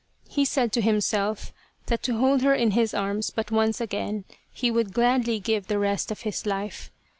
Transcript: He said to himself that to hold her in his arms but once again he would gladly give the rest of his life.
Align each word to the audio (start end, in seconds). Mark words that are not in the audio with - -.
He 0.27 0.45
said 0.45 0.71
to 0.73 0.81
himself 0.81 1.53
that 1.85 2.01
to 2.01 2.17
hold 2.17 2.41
her 2.41 2.55
in 2.55 2.71
his 2.71 2.91
arms 2.91 3.29
but 3.29 3.51
once 3.51 3.79
again 3.79 4.23
he 4.51 4.71
would 4.71 4.93
gladly 4.95 5.39
give 5.39 5.67
the 5.67 5.77
rest 5.77 6.09
of 6.09 6.21
his 6.21 6.47
life. 6.47 6.89